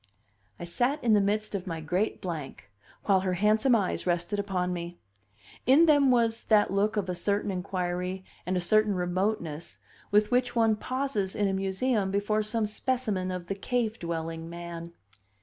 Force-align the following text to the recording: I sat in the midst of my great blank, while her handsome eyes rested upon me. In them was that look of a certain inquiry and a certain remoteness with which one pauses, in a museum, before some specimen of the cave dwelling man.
I 0.59 0.63
sat 0.63 1.03
in 1.03 1.13
the 1.13 1.21
midst 1.21 1.53
of 1.53 1.67
my 1.67 1.79
great 1.79 2.21
blank, 2.21 2.71
while 3.03 3.19
her 3.19 3.35
handsome 3.35 3.75
eyes 3.75 4.07
rested 4.07 4.39
upon 4.39 4.73
me. 4.73 4.97
In 5.67 5.85
them 5.85 6.09
was 6.09 6.45
that 6.45 6.73
look 6.73 6.97
of 6.97 7.07
a 7.07 7.13
certain 7.13 7.51
inquiry 7.51 8.25
and 8.43 8.57
a 8.57 8.61
certain 8.61 8.95
remoteness 8.95 9.77
with 10.09 10.31
which 10.31 10.55
one 10.55 10.75
pauses, 10.75 11.35
in 11.35 11.47
a 11.47 11.53
museum, 11.53 12.09
before 12.09 12.41
some 12.41 12.65
specimen 12.65 13.29
of 13.29 13.45
the 13.45 13.53
cave 13.53 13.99
dwelling 13.99 14.49
man. 14.49 14.93